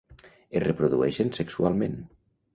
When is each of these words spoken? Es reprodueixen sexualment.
Es 0.59 0.63
reprodueixen 0.63 1.31
sexualment. 1.41 2.01